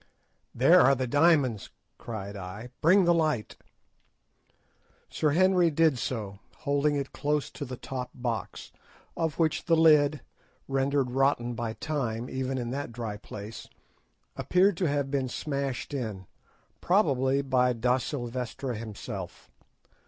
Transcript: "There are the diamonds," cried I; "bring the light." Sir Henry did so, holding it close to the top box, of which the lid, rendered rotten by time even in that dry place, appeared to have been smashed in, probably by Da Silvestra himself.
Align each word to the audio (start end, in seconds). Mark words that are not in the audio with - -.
"There 0.55 0.81
are 0.81 0.95
the 0.95 1.05
diamonds," 1.05 1.69
cried 1.99 2.35
I; 2.35 2.69
"bring 2.81 3.05
the 3.05 3.13
light." 3.13 3.55
Sir 5.11 5.29
Henry 5.29 5.69
did 5.69 5.99
so, 5.99 6.39
holding 6.65 6.95
it 6.95 7.13
close 7.13 7.51
to 7.51 7.65
the 7.65 7.77
top 7.77 8.09
box, 8.15 8.71
of 9.15 9.37
which 9.37 9.65
the 9.65 9.75
lid, 9.75 10.21
rendered 10.67 11.11
rotten 11.11 11.53
by 11.53 11.73
time 11.73 12.31
even 12.31 12.57
in 12.57 12.71
that 12.71 12.91
dry 12.91 13.15
place, 13.17 13.67
appeared 14.35 14.75
to 14.77 14.85
have 14.89 15.11
been 15.11 15.29
smashed 15.29 15.93
in, 15.93 16.25
probably 16.81 17.43
by 17.43 17.71
Da 17.71 17.99
Silvestra 17.99 18.75
himself. 18.75 19.51